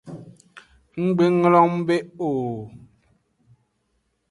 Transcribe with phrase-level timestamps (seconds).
[1.03, 1.95] Nggbe nglongbe
[2.29, 2.31] o.